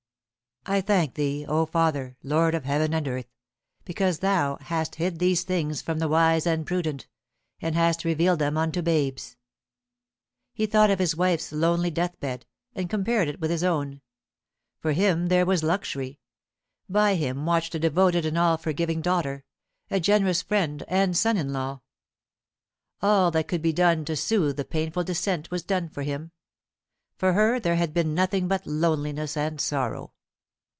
[0.67, 3.25] 'I thank Thee, O Father, Lord of heaven and earth,
[3.83, 7.07] because Thou hast hid these things from the wise and prudent,
[7.59, 9.37] and hast revealed them unto babes.'"
[10.53, 12.45] He thought of his wife's lonely deathbed,
[12.75, 14.01] and compared it with his own.
[14.77, 16.19] For him there was luxury;
[16.87, 19.45] by him watched a devoted and all forgiving daughter,
[19.89, 21.81] a generous friend and son in law.
[23.01, 26.29] All that could be done to soothe the painful descent was done for him.
[27.17, 30.13] For her there had been nothing but loneliness and sorrow.